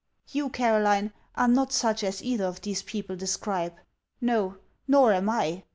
[0.31, 3.75] You, Caroline, are not such as either of these people describe.
[4.19, 5.61] No: nor am I.